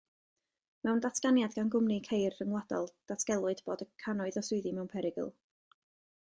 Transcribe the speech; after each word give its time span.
Mewn 0.87 1.01
datganiad 1.05 1.57
gan 1.57 1.69
gwmni 1.75 1.97
ceir 2.07 2.37
rhyngwladol, 2.37 2.89
datgelwyd 3.13 3.63
bod 3.69 3.85
cannoedd 4.05 4.41
o 4.43 4.45
swyddi 4.49 4.75
mewn 4.79 4.91
perygl. 4.97 5.33